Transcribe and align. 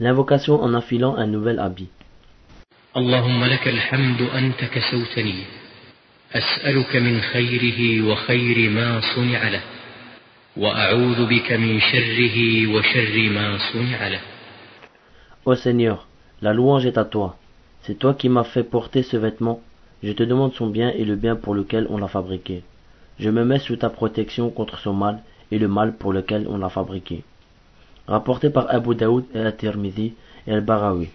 L'invocation 0.00 0.62
en 0.62 0.74
enfilant 0.74 1.16
un 1.16 1.26
nouvel 1.26 1.58
habit. 1.58 1.88
اللهم 2.96 3.44
لك 3.44 3.68
الحمد 3.68 4.22
أنت 4.22 4.64
كسوتني 4.64 5.34
أسألك 6.32 6.96
من 6.96 7.20
خيره 7.20 8.02
وخير 8.02 8.70
ما 8.70 9.00
صنع 9.14 9.48
له 9.48 9.60
وأعوذ 10.56 11.26
بك 11.26 11.52
من 11.52 11.80
شره 11.80 12.66
وشر 12.74 13.30
ما 13.30 13.58
صنع 13.72 14.08
له 14.08 14.20
Ô 15.46 15.54
Seigneur, 15.54 16.06
la 16.42 16.52
louange 16.52 16.84
est 16.86 16.98
à 16.98 17.04
toi. 17.04 17.36
C'est 17.82 17.98
toi 17.98 18.14
qui 18.14 18.28
m'as 18.28 18.44
fait 18.44 18.64
porter 18.64 19.02
ce 19.02 19.16
vêtement. 19.16 19.60
Je 20.02 20.12
te 20.12 20.22
demande 20.22 20.52
son 20.54 20.66
bien 20.66 20.90
et 20.90 21.04
le 21.04 21.16
bien 21.16 21.36
pour 21.36 21.54
lequel 21.54 21.86
on 21.90 21.98
l'a 21.98 22.08
fabriqué. 22.08 22.62
Je 23.18 23.30
me 23.30 23.44
mets 23.44 23.58
sous 23.58 23.76
ta 23.76 23.88
protection 23.88 24.50
contre 24.50 24.78
son 24.78 24.94
mal 24.94 25.22
et 25.52 25.58
le 25.58 25.68
mal 25.68 25.96
pour 25.96 26.12
lequel 26.12 26.46
on 26.48 26.58
l'a 26.58 26.68
fabriqué. 26.68 27.22
Rapporté 28.07 28.49
par 28.49 28.67
Abu 28.69 28.95
Daoud 28.95 29.25
et 29.33 29.39
At-Tirmidhi 29.39 30.13
et 30.47 30.51
Al-Barawi. 30.51 31.09